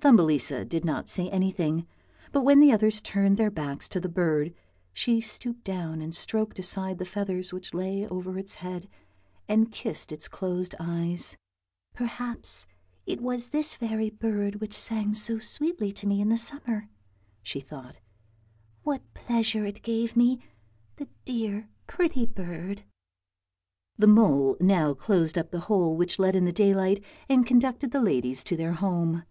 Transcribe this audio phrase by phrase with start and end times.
[0.00, 1.86] Thumbelisa did not say anything,
[2.30, 4.52] but when the others turned their backs to the bird,
[4.92, 8.86] she stooped down and stroked aside the feathers which lay over its head,
[9.48, 11.38] and kissed its closed eyes."
[11.94, 12.66] Perhaps
[13.06, 16.36] it w r as this very bird which sang so sweetly to me in the
[16.36, 16.90] summer,"
[17.42, 17.98] she thought;"
[18.84, 20.38] what pleasure it gave me,
[20.96, 22.84] the dear pretty bird."
[23.96, 28.02] The mole now closed up the hole which let in the daylight and conducted the
[28.02, 29.24] ladies to their home.